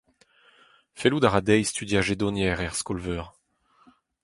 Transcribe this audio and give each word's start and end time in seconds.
Fellout 0.99 1.25
a 1.27 1.29
ra 1.29 1.41
dezhi 1.47 1.65
studiañ 1.71 2.05
jedoniezh 2.07 2.63
er 2.65 2.73
skol-veur. 2.79 3.25